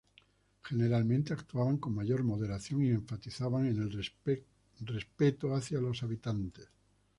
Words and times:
Generalmente 0.63 1.31
actuaban 1.33 1.77
con 1.77 1.93
mayor 1.93 2.23
moderación 2.23 2.83
y 2.83 2.89
enfatizaban 2.89 3.67
en 3.67 3.77
el 3.77 3.91
respeto 4.87 5.53
hacia 5.53 5.79
los 5.79 6.01
habitantes. 6.01 6.67